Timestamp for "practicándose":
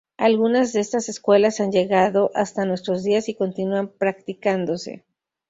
3.89-5.05